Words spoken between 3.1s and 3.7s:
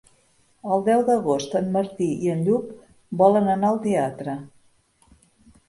volen